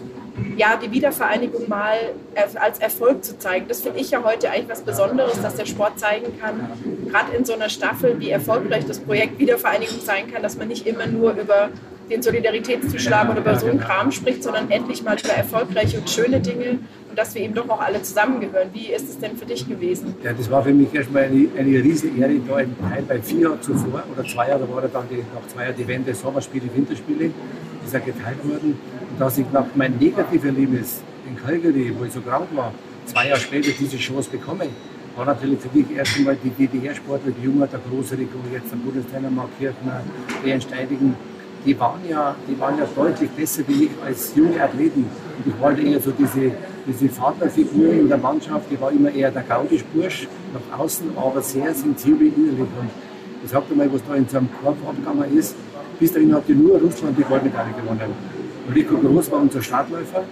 [0.58, 1.96] ja, die Wiedervereinigung mal
[2.34, 3.66] als Erfolg zu zeigen.
[3.68, 6.68] Das finde ich ja heute eigentlich was Besonderes, dass der Sport zeigen kann,
[7.08, 10.86] gerade in so einer Staffel, wie erfolgreich das Projekt Wiedervereinigung sein kann, dass man nicht
[10.86, 11.70] immer nur über
[12.10, 16.40] den Solidaritätszuschlag oder über so einen Kram spricht, sondern endlich mal über erfolgreiche und schöne
[16.40, 18.70] Dinge und dass wir eben doch auch alle zusammengehören.
[18.72, 20.14] Wie ist es denn für dich gewesen?
[20.24, 22.34] Ja, das war für mich erstmal eine, eine riesen Ehre.
[22.48, 25.46] Da im Teil bei vier Jahren zuvor oder zwei Jahren, da war dann die, nach
[25.52, 27.30] zwei Jahren die Wende Sommerspiele, Winterspiele,
[27.88, 28.78] ist ja geteilt worden
[29.18, 32.72] dass ich nach meinem negativen Erlebnis in Calgary, wo ich so krank war,
[33.06, 34.66] zwei Jahre später diese Chance bekomme,
[35.16, 38.76] war natürlich für dich erst einmal die DDR-Sportler, die Jungen, der große Rico, jetzt der
[38.76, 40.02] Bundestrainer Mark Kirchner,
[40.44, 41.16] der Steidigen,
[41.66, 45.06] die waren, ja, die waren ja deutlich besser wie ich als junge Athleten.
[45.38, 46.52] Und ich wollte eher so diese,
[46.86, 51.74] diese Vaterfigur in der Mannschaft, die war immer eher der Gaudisch-Bursch nach außen, aber sehr
[51.74, 52.60] sensibel innerlich.
[52.60, 52.90] Und
[53.42, 55.56] ich sagte mal, was da in seinem Korb abgegangen ist,
[55.98, 58.12] bis dahin hat die nur Russland die Goldmedaille gewonnen.
[58.74, 60.24] Rico Groß war unser Startläufer.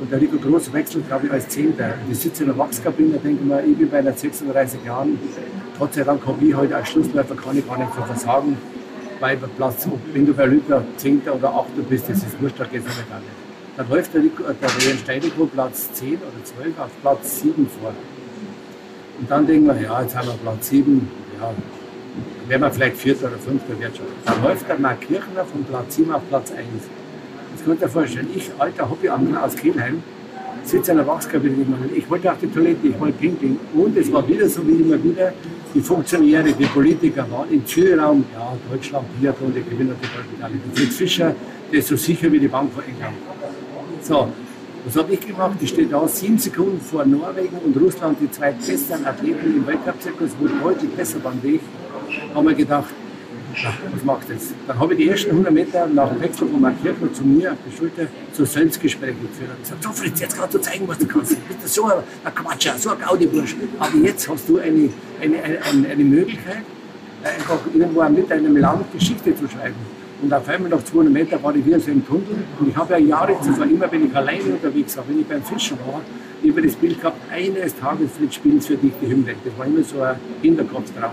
[0.00, 1.94] Und der Rico Groß wechselt, glaube ich, als Zehnter.
[2.10, 5.18] Ich sitze in der Wachskabine, denke mir, ich bin bei einer 36 Jahren.
[5.78, 8.56] Gott sei Dank habe ich heute als Schlussläufer, kann ich gar nicht versagen.
[9.20, 12.80] Weil Platz, wenn du bei Olympia Zehnter oder Achter bist, das ist wurscht, da geht
[12.80, 13.22] es nicht an.
[13.76, 17.92] Dann läuft der, Rico, der Ryan Platz 10 oder 12 auf Platz 7 vor.
[19.18, 21.08] Und dann denken wir, ja, jetzt haben wir Platz 7,
[21.40, 21.54] ja,
[22.48, 24.06] werden wir vielleicht Vierter oder Fünfter wird schon.
[24.24, 26.60] Dann läuft der Mark Kirchner von Platz 7 auf Platz 1.
[27.52, 28.28] Das könnt ihr vorstellen.
[28.34, 30.02] Ich, alter Hobbyangler aus Kelheim,
[30.62, 31.54] sitze in der Wachskabine.
[31.94, 33.58] Ich wollte auf die Toilette, ich wollte pinkeln.
[33.74, 35.32] Und es war wieder so wie immer wieder,
[35.74, 40.56] die Funktionäre, die Politiker waren im Zielraum, ja, Deutschland, Biathlon, der Gewinner der Goldmedaille.
[40.74, 41.34] Fritz Fischer,
[41.70, 43.16] der ist so sicher wie die Bank vor England.
[44.02, 44.28] So,
[44.84, 45.56] was habe ich gemacht?
[45.60, 50.30] Ich stehe da sieben Sekunden vor Norwegen und Russland, die zwei besten Athleten im Weltcup-Zirkus,
[50.38, 51.60] wo deutlich besser waren wie ich.
[52.36, 52.90] Haben wir gedacht,
[53.94, 54.52] was macht jetzt?
[54.66, 57.52] Dann habe ich die ersten 100 Meter nach dem Wechsel von Mark Kirchner zu mir
[57.52, 59.52] auf die Schulter so Selbstgespräche geführt.
[59.56, 61.32] Und gesagt, so Fritz, jetzt kannst du zeigen, was du kannst.
[61.32, 61.92] Du bist so ein,
[62.24, 63.56] ein Quatscher, so ein Gaudi-Bursch.
[63.78, 64.90] Aber jetzt hast du eine,
[65.22, 66.64] eine, eine, eine Möglichkeit,
[67.24, 69.76] einfach irgendwo mit deinem Land Geschichte zu schreiben.
[70.20, 72.44] Und auf einmal nach 200 Metern war ich wieder so im Tunnel.
[72.60, 75.42] Und ich habe ja Jahre zuvor, immer wenn ich alleine unterwegs war, wenn ich beim
[75.42, 76.02] Fischen war,
[76.42, 79.34] immer das Bild gehabt, eines Tages Fritz spielen für dich die Hymne.
[79.42, 81.12] Das war immer so ein Hinterkopftraum.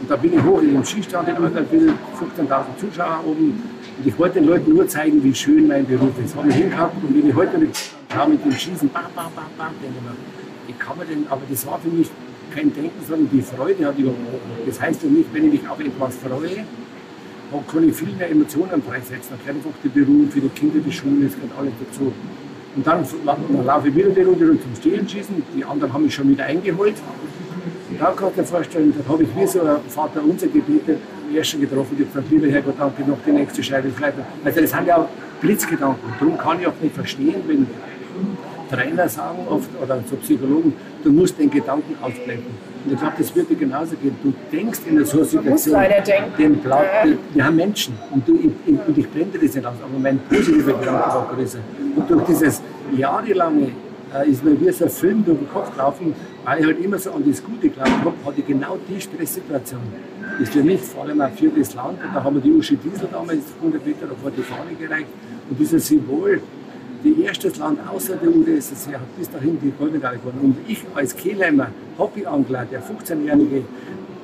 [0.00, 1.92] Und da bin ich hoch in den Skistand in Alterville,
[2.38, 3.62] 15.000 Zuschauer oben.
[3.98, 6.34] Und ich wollte den Leuten nur zeigen, wie schön mein Beruf ist.
[6.34, 7.76] Habe ich hingehabt und wenn ich heute mit,
[8.28, 11.66] mit dem Schießen, bam, bam, bam, bam, denke ich wie kann man denn, aber das
[11.66, 12.08] war für mich
[12.54, 14.38] kein Denken, sondern die Freude hat überwogen.
[14.66, 16.64] Das heißt für mich, wenn ich mich auf etwas freue,
[17.50, 19.34] dann kann ich viel mehr Emotionen freisetzen.
[19.44, 22.12] Dann einfach der Beruf, für die Kinder die Schule, es gehört alles dazu.
[22.76, 25.42] Und dann, dann laufe ich wieder die Runde zum Stehlen schießen.
[25.56, 26.94] Die anderen haben mich schon wieder eingeholt.
[28.00, 30.98] Du dir vorstellen, dann habe ich wie so ein Vater unser gebetet,
[31.34, 34.14] ersten getroffen, die gesagt, lieber Herrgott, danke, noch die nächste Scheibe vielleicht.
[34.42, 35.08] Also das sind ja auch
[35.42, 36.10] Blitzgedanken.
[36.18, 37.66] Darum kann ich auch nicht verstehen, wenn
[38.70, 40.72] Trainer sagen oft, oder so Psychologen,
[41.04, 42.54] du musst den Gedanken ausblenden.
[42.86, 44.16] Und ich glaube, das wird dir genauso gehen.
[44.22, 45.80] Du denkst in so einer Situation,
[46.38, 47.12] den Blatt, ja.
[47.34, 50.72] wir haben Menschen und, du, ich, und ich blende das nicht aus, aber mein positiver
[50.72, 51.58] Gedanke war größer.
[51.96, 52.62] Und durch dieses
[52.96, 53.72] jahrelange
[54.14, 56.98] äh, ist mir wie so ein Film durch den Kopf gelaufen, weil ich halt immer
[56.98, 59.80] so an das Gute geglaubt habe, hatte ich genau die Stresssituation.
[60.32, 62.02] Das ist für mich vor allem auch für das Land.
[62.02, 65.08] Und da haben wir die Uschi Diesel damals 100 Meter vor die Fahne gereicht.
[65.48, 66.40] Und dieses Symbol,
[67.04, 70.40] die erstes Land außer der UdSSR hat bis dahin die Goldmedaille gewonnen.
[70.42, 73.64] Und ich als Kehlheimer Hobbyangler, der 15-Jährige,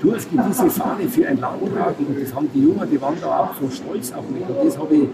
[0.01, 2.07] durfte diese Fahne für ein Land tragen.
[2.07, 4.43] Und das haben die Jungen, die waren da auch so stolz auf mich.
[4.49, 5.09] Und das habe ich,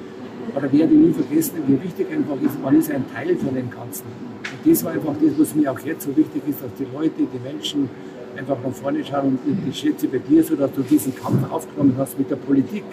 [0.55, 4.05] oder werde nie vergessen, wie wichtig einfach ist, man ist ein Teil von dem Ganzen.
[4.07, 7.23] Und das war einfach das, was mir auch jetzt so wichtig ist, dass die Leute,
[7.33, 7.89] die Menschen
[8.37, 9.39] einfach nach vorne schauen.
[9.45, 12.85] Und ich schätze bei dir so, dass du diesen Kampf aufgenommen hast mit der Politik,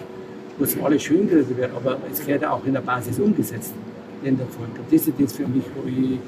[0.58, 3.72] wo es alles schön geredet wird, aber es gehört auch in der Basis umgesetzt,
[4.24, 4.70] den Erfolg.
[4.76, 6.18] Und das ist das für mich, wo ich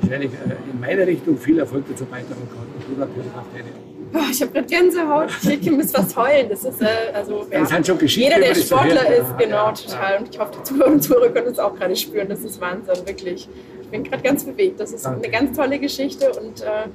[0.00, 2.66] wahrscheinlich äh, in meiner Richtung viel Erfolg dazu beitragen kann.
[2.74, 3.93] Und du natürlich auch deine.
[4.16, 6.48] Oh, ich habe gerade Gänsehaut, ich muss fast heulen.
[6.48, 10.18] Das ist äh, also ja, das sind schon Geschichten, jeder, der Sportler ist, genau, total.
[10.18, 12.28] Und ich hoffe, die Zuhörer und Zuhörer können es auch gerade spüren.
[12.28, 13.48] Das ist Wahnsinn, wirklich.
[13.82, 14.78] Ich bin gerade ganz bewegt.
[14.78, 15.24] Das ist Danke.
[15.24, 16.86] eine ganz tolle Geschichte und äh,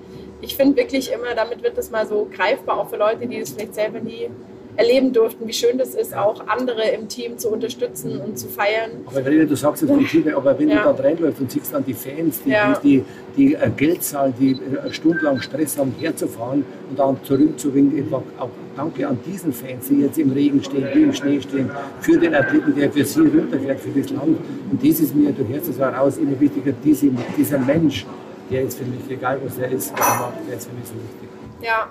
[0.41, 3.49] ich finde wirklich immer, damit wird das mal so greifbar, auch für Leute, die das
[3.49, 4.29] vielleicht selber nie
[4.75, 8.91] erleben durften, wie schön das ist, auch andere im Team zu unterstützen und zu feiern.
[9.05, 10.91] Aber wenn du sagst jetzt Team, aber wenn ja.
[10.91, 12.79] du da reinläufst und siehst dann die Fans, die, ja.
[12.83, 13.05] die, die,
[13.35, 19.07] die äh, Geld zahlen, die äh, stundenlang Stress haben, herzufahren und dann zurückzuwinken, auch danke
[19.07, 22.73] an diesen Fans, die jetzt im Regen stehen, die im Schnee stehen, für den Athleten,
[22.75, 24.37] der für sie runterfährt, für das Land.
[24.71, 28.05] Und das ist mir durch Herz heraus immer wichtiger, diese, dieser Mensch,
[28.49, 31.29] der ist für mich, egal was er ist, er der ist für mich so wichtig.
[31.61, 31.89] Ja,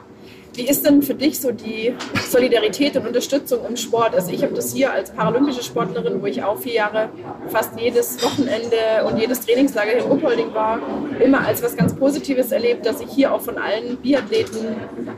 [0.59, 1.95] wie ist denn für dich so die
[2.29, 4.13] Solidarität und Unterstützung im Sport?
[4.13, 7.11] Also ich habe das hier als paralympische Sportlerin, wo ich auch vier Jahre
[7.47, 10.81] fast jedes Wochenende und jedes Trainingslager hier in Ruppolding war,
[11.21, 14.59] immer als was ganz Positives erlebt, dass ich hier auch von allen Biathleten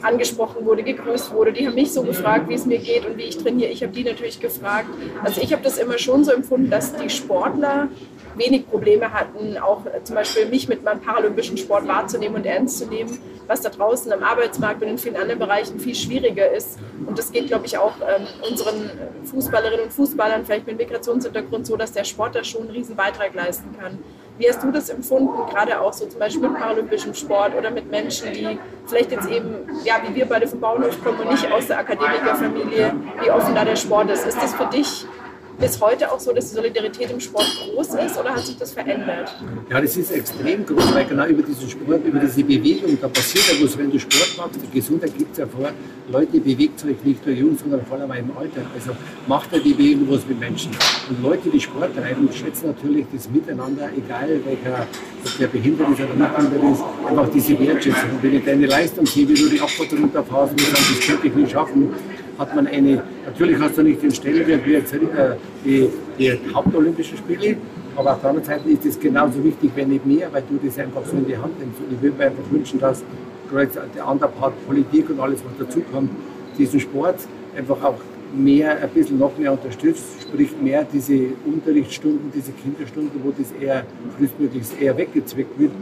[0.03, 1.55] angesprochen wurde, gegrüßt wurde.
[1.55, 3.71] Die haben mich so gefragt, wie es mir geht und wie ich trainiere.
[3.71, 4.89] Ich habe die natürlich gefragt.
[5.25, 7.89] Also ich habe das immer schon so empfunden, dass die Sportler
[8.37, 12.87] wenig Probleme hatten, auch zum Beispiel mich mit meinem paralympischen Sport wahrzunehmen und ernst zu
[12.87, 16.79] nehmen, was da draußen am Arbeitsmarkt und in vielen anderen Bereichen viel schwieriger ist.
[17.07, 18.91] Und das geht, glaube ich, auch ähm, unseren
[19.25, 23.35] Fußballerinnen und Fußballern vielleicht mit Migrationshintergrund so, dass der Sport da schon einen riesen Beitrag
[23.35, 23.99] leisten kann.
[24.39, 27.91] Wie hast du das empfunden, gerade auch so zum Beispiel mit paralympischem Sport oder mit
[27.91, 31.67] Menschen, die vielleicht jetzt eben, ja, wie wir beide vom Bauernhof kommen und nicht aus
[31.67, 34.27] der Akademikerfamilie, wie offen da der Sport ist?
[34.27, 35.05] Ist das für dich
[35.61, 38.73] bis heute auch so, dass die Solidarität im Sport groß ist oder hat sich das
[38.73, 39.35] verändert?
[39.69, 43.45] Ja, das ist extrem groß, weil genau über diesen Sport, über diese Bewegung, da passiert
[43.53, 45.71] ja was, wenn du Sport machst, die Gesundheit gibt es ja vor,
[46.11, 48.63] Leute bewegt euch nicht nur jung, sondern vor allem im Alter.
[48.75, 48.91] Also
[49.29, 50.73] macht ja die Bewegung was mit Menschen.
[51.09, 54.87] Und Leute, die Sport treiben, schätzen natürlich das Miteinander, egal welcher,
[55.25, 58.11] ob der behindert ist oder nicht behindert ist, einfach diese Wertschätzung.
[58.23, 61.35] Wenn ich deine Leistung sehe, wie du die Abfahrt runterfährst und sagst, das könnte ich
[61.35, 61.95] nicht schaffen,
[62.41, 64.99] hat man eine, natürlich hast du nicht den Stellenwert wie jetzt äh,
[65.63, 67.57] die, die Hauptolympischen Spiele,
[67.95, 70.79] aber auf der anderen Seite ist es genauso wichtig, wenn nicht mehr, weil du das
[70.79, 71.79] einfach so in die Hand nimmst.
[71.81, 73.05] Und ich würde mir einfach wünschen, dass
[73.95, 76.11] der andere Part Politik und alles, was dazukommt,
[76.57, 77.17] diesen Sport
[77.57, 77.99] einfach auch
[78.35, 83.85] mehr, ein bisschen noch mehr unterstützt, sprich mehr diese Unterrichtsstunden, diese Kinderstunden, wo das eher
[84.17, 85.73] frühestmöglichst eher weggezwickt wird.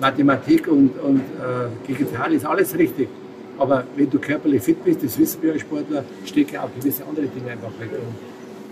[0.00, 3.08] Mathematik und, und äh, digital ist alles richtig.
[3.58, 7.26] Aber wenn du körperlich fit bist, das wissen wir als Sportler, stecken auch gewisse andere
[7.26, 7.90] Dinge einfach weg.
[7.92, 8.14] Und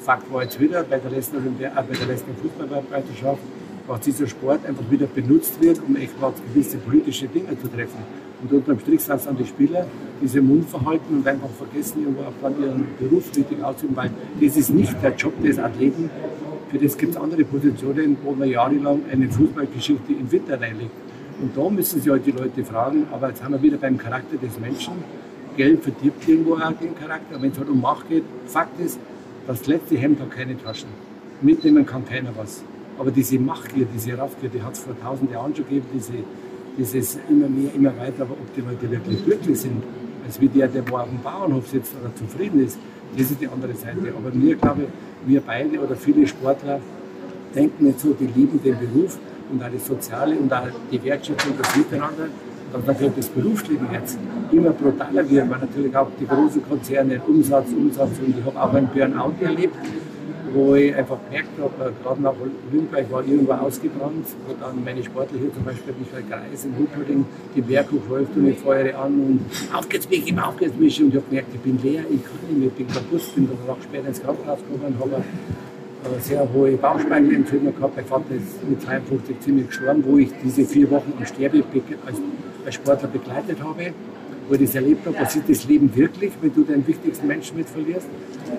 [0.04, 3.40] Fakt war jetzt wieder bei der letzten, äh, bei der letzten Fußballmeisterschaft,
[3.88, 7.98] dass dieser Sport einfach wieder benutzt wird, um echt mal gewisse politische Dinge zu treffen.
[8.42, 9.86] Und unterm Strich sind es dann die Spieler,
[10.20, 14.10] die sich Mund verhalten und einfach vergessen, irgendwo auch dann ihren Beruf richtig auszuüben, weil
[14.40, 16.10] das ist nicht der Job des Athleten.
[16.70, 20.90] Für das gibt es andere Positionen, wo man jahrelang eine Fußballgeschichte im Winter reinlegt.
[21.40, 24.36] Und da müssen sich halt die Leute fragen, aber jetzt haben wir wieder beim Charakter
[24.36, 24.94] des Menschen.
[25.56, 27.40] Geld verdirbt irgendwo auch den Charakter.
[27.40, 28.98] Wenn es halt um Macht geht, Fakt ist,
[29.46, 30.88] das letzte Hemd hat keine Taschen.
[31.40, 32.62] Mitnehmen kann keiner was.
[32.98, 36.12] Aber diese Machtgier, diese Raffgier, die hat es vor tausend Jahren schon gegeben, diese,
[36.78, 38.22] dieses immer mehr, immer weiter.
[38.22, 39.82] Aber ob die Leute wirklich glücklich sind,
[40.26, 42.78] als wie der, der wo auf dem Bauernhof sitzt oder zufrieden ist,
[43.16, 44.12] das ist die andere Seite.
[44.16, 44.86] Aber mir glaube,
[45.26, 46.80] wir beide oder viele Sportler
[47.54, 49.18] denken nicht so, die lieben den Beruf,
[49.50, 52.28] und auch das Soziale und auch die Wertschätzung des Miteinander.
[52.72, 54.18] Und natürlich das Berufsleben jetzt
[54.52, 58.74] immer brutaler wird, weil natürlich auch die großen Konzerne Umsatz, Umsatz und ich habe auch
[58.74, 59.76] ein Burnout erlebt,
[60.52, 62.34] wo ich einfach gemerkt habe, gerade nach
[62.72, 66.76] Olympia, ich war irgendwo ausgebrannt, wo dann meine Sportler hier zum Beispiel Michael Kreis in
[66.76, 69.40] Hutterding, die Werk läuft und ich feuere an und
[69.72, 72.38] auf geht's mich, auf geht's mich und ich habe gemerkt, ich bin leer, ich kann
[72.48, 75.22] nicht mehr, ich bin kaputt, bin dann auch später ins Krankenhaus gekommen und habe
[76.20, 77.96] sehr hohe Bauchspeichelentzündung gehabt.
[77.96, 81.64] Mein Vater ist mit 52 ziemlich gestorben, wo ich diese vier Wochen am Sterbe
[82.06, 82.18] als,
[82.64, 83.92] als Sportler begleitet habe,
[84.48, 87.56] wo ich das erlebt habe, was ist das Leben wirklich, wenn du deinen wichtigsten Menschen
[87.56, 88.08] mit verlierst.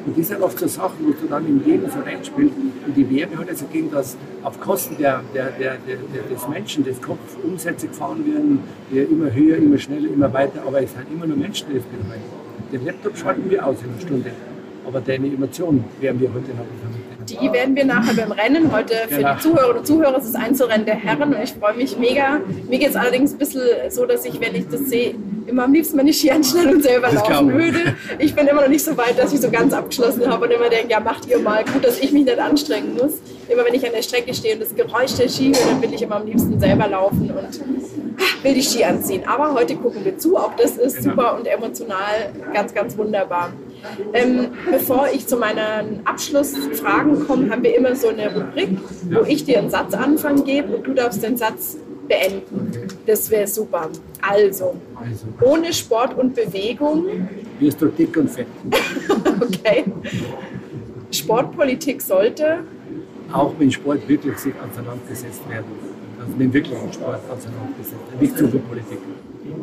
[0.06, 2.54] Und das sind oft so Sachen, wo du dann im Leben so reinspielst.
[2.86, 6.84] Und die Werbe hat also gegen das auf Kosten der, der, der, der, des Menschen,
[6.84, 8.60] des Kopf Umsätze gefahren werden,
[8.92, 11.84] die immer höher, immer schneller, immer weiter, aber es sind immer nur Menschen, die das
[11.84, 12.22] betreuen.
[12.72, 14.32] Den Laptop schalten wir aus in einer Stunde.
[14.86, 17.17] Aber deine Emotionen werden wir heute noch vermitteln.
[17.30, 18.72] Die werden wir nachher beim Rennen.
[18.72, 19.34] Heute für Genau.
[19.36, 22.40] die Zuhörerinnen und Zuhörer ist es Einzelrennen der Herren und ich freue mich mega.
[22.70, 25.14] Mir geht es allerdings ein bisschen so, dass ich, wenn ich das sehe,
[25.46, 27.96] immer am liebsten meine Ski anschnallen und selber Das laufen würde.
[28.20, 30.70] Ich bin immer noch nicht so weit, dass ich so ganz abgeschlossen habe und immer
[30.70, 31.64] denke, ja macht ihr mal.
[31.66, 33.14] Gut, dass ich mich nicht anstrengen muss.
[33.50, 35.94] Immer wenn ich an der Strecke stehe und das Geräusch der Ski höre, dann will
[35.94, 39.24] ich immer am liebsten selber laufen und will die Ski anziehen.
[39.26, 40.38] Aber heute gucken wir zu.
[40.38, 41.10] Auch das ist Genau.
[41.12, 43.52] super und emotional ganz, ganz wunderbar.
[44.14, 48.70] Ähm, bevor ich zu meinen Abschlussfragen komme, haben wir immer so eine Rubrik,
[49.12, 52.72] wo ich dir einen Satz anfangen gebe und du darfst den Satz beenden.
[53.06, 53.90] Das wäre super.
[54.22, 57.06] Also, Also, ohne Sport und Bewegung,
[57.60, 58.48] wirst du dick und fett.
[59.42, 59.86] okay.
[61.12, 62.60] Sportpolitik sollte,
[63.32, 65.66] Auch wenn Sport wirklich sich auseinandergesetzt werden.
[66.20, 68.22] Also mit wirklichen Sport auseinandergesetzt.
[68.22, 68.98] Nicht zu viel Politik.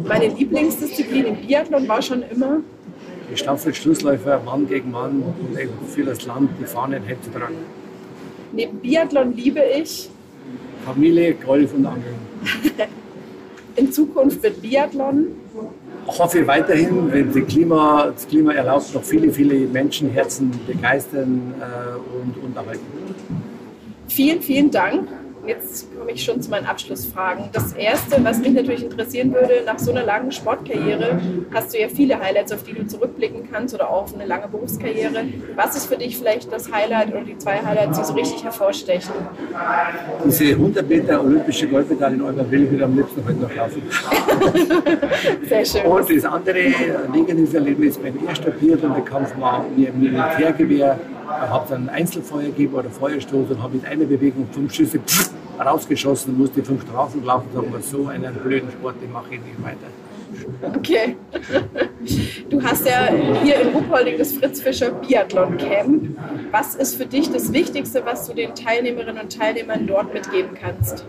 [0.06, 2.58] meine Lieblingsdisziplin im Biathlon war schon immer
[3.30, 7.56] Die Staffel-Schlussläufer, Mann gegen Mann und eben für das Land die Fahnen hezutragen.
[8.52, 10.10] Neben Biathlon liebe ich.
[10.84, 12.16] Familie, Golf und Angeln.
[13.76, 15.26] In Zukunft wird Biathlon.
[16.06, 22.18] Ich hoffe weiterhin, wenn die Klima, das Klima erlaubt, noch viele, viele Menschenherzen begeistern äh,
[22.22, 22.86] und unterhalten.
[24.08, 25.08] Vielen, vielen Dank.
[25.46, 27.50] Jetzt komme ich schon zu meinen Abschlussfragen.
[27.52, 31.20] Das Erste, was mich natürlich interessieren würde, nach so einer langen Sportkarriere
[31.52, 35.26] hast du ja viele Highlights, auf die du zurückblicken kannst oder auch eine lange Berufskarriere.
[35.54, 39.12] Was ist für dich vielleicht das Highlight oder die zwei Highlights, die so richtig hervorstechen?
[40.24, 43.82] Diese 100 Meter olympische Goldmedaille in Eumer will ich wieder am liebsten heute noch laufen.
[45.48, 45.82] Sehr schön.
[45.90, 46.72] Und das andere
[47.12, 50.98] negative Erlebnis, mein erster Biathlon-Wettkampf war mir im Militärgewehr.
[51.40, 55.00] Habe dann Einzelfeuer gegeben oder Feuerstoß und habe mit einer Bewegung fünf Schüsse
[55.58, 57.48] rausgeschossen und musste fünf Strafen laufen.
[57.54, 59.86] Sagen wir, so einen blöden Sport, den mache ich nicht weiter.
[60.76, 61.16] Okay.
[62.50, 63.08] Du hast ja
[63.42, 66.16] hier in Ruhpolding das Fritz Fischer Biathlon Camp.
[66.50, 71.06] Was ist für dich das Wichtigste, was du den Teilnehmerinnen und Teilnehmern dort mitgeben kannst?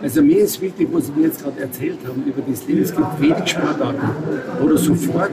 [0.00, 2.82] Also mir ist wichtig, was Sie mir jetzt gerade erzählt haben über das Leben.
[2.82, 4.00] Es gibt wenig Sportarten,
[4.60, 5.30] wo du sofort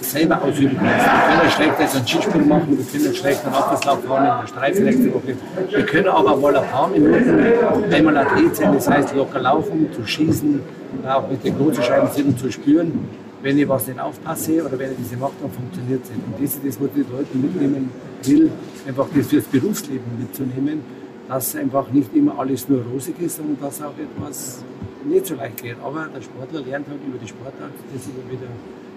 [0.00, 1.06] selber ausüben kannst.
[1.06, 4.84] Wir können schlecht jetzt einen Skisprung machen, wir können schlecht einen Abflusslauf fahren in der
[4.84, 5.36] nächste Woche.
[5.70, 10.04] Wir können aber mal ein paar Minuten einmal Athlet sein, das heißt locker laufen, zu
[10.04, 10.60] schießen,
[11.06, 13.08] auch mit den Großscheiben sind zu spüren.
[13.42, 16.20] Wenn ich was nicht aufpasse oder wenn ich diese mache, dann funktioniert es nicht.
[16.26, 17.90] Und das ist das, was ich den Leuten mitnehmen
[18.22, 18.50] will,
[18.86, 23.80] einfach das fürs Berufsleben mitzunehmen dass einfach nicht immer alles nur rosig ist, sondern dass
[23.82, 24.64] auch etwas
[25.04, 25.76] nicht so leicht geht.
[25.82, 28.50] Aber der Sportler lernt halt über die Sportart, das immer wieder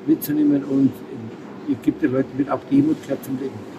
[0.05, 0.91] mitzunehmen und
[1.67, 3.75] ich gebe den Leuten mit, auch Demut gehört zum Leben.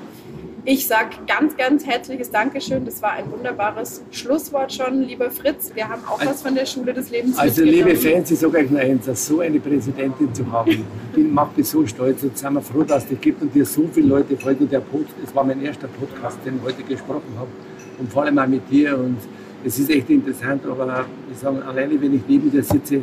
[0.69, 2.85] Ich sage ganz, ganz herzliches Dankeschön.
[2.85, 5.71] Das war ein wunderbares Schlusswort schon, lieber Fritz.
[5.73, 7.95] Wir haben auch was von der Schule des Lebens Also liebe.
[7.95, 10.85] Fans, ich sage euch nur eins, so eine Präsidentin zu haben,
[11.17, 13.65] die macht mich so stolz und sind wir froh, dass es die gibt und dir
[13.65, 14.65] so viele Leute folgen.
[14.65, 17.51] Und der Pod, das war mein erster Podcast, den ich heute gesprochen habe
[17.99, 19.19] und vor allem auch mit dir und
[19.65, 23.03] es ist echt interessant, aber ich sage, alleine wenn ich neben dir sitze,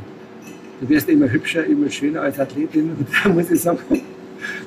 [0.80, 3.80] du wirst immer hübscher, immer schöner als Athletin und da muss ich sagen,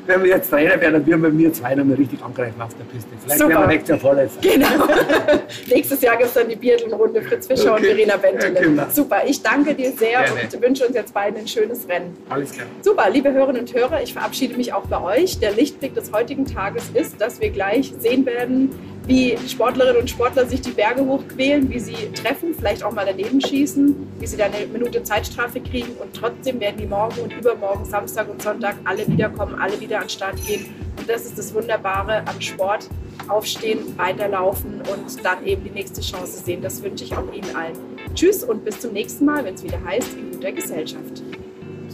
[0.06, 2.84] wenn wir jetzt Trainer werden, dann würden wir mir zwei nochmal richtig angreifen auf der
[2.84, 3.10] Piste.
[3.22, 3.50] Vielleicht Super.
[3.50, 4.40] werden wir nächstes Jahr Vorletzter.
[4.40, 4.88] Genau.
[5.66, 7.94] Nächstes Jahr gibt es dann die Biathlon-Runde Fritz Fischer und Okay.
[7.94, 8.54] Verena Bentele.
[8.54, 8.84] Ja, genau.
[8.90, 10.48] Super, ich danke dir sehr Gerne.
[10.52, 12.16] und wünsche uns jetzt beiden ein schönes Rennen.
[12.28, 12.66] Alles klar.
[12.82, 15.38] Super, liebe Hörerinnen und Hörer, ich verabschiede mich auch bei euch.
[15.40, 18.70] Der Lichtblick des heutigen Tages ist, dass wir gleich sehen werden,
[19.06, 23.40] wie Sportlerinnen und Sportler sich die Berge hochquälen, wie sie treffen, vielleicht auch mal daneben
[23.40, 27.84] schießen, wie sie dann eine Minute Zeitstrafe kriegen und trotzdem werden die morgen und übermorgen,
[27.84, 30.66] Samstag und Sonntag, alle wiederkommen, alle wieder an den Start gehen.
[30.98, 32.88] Und das ist das Wunderbare am Sport.
[33.28, 36.62] Aufstehen, weiterlaufen und dann eben die nächste Chance sehen.
[36.62, 37.76] Das wünsche ich auch Ihnen allen.
[38.14, 41.22] Tschüss und bis zum nächsten Mal, wenn es wieder heißt, in guter Gesellschaft.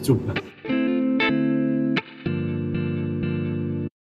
[0.02, 0.34] Super.